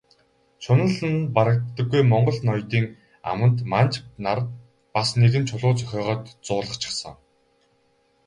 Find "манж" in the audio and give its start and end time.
3.71-3.93